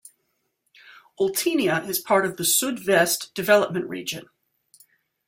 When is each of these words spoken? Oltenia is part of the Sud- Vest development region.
Oltenia 1.19 1.87
is 1.87 1.99
part 1.99 2.25
of 2.25 2.37
the 2.37 2.43
Sud- 2.43 2.79
Vest 2.79 3.31
development 3.35 3.87
region. 3.87 4.29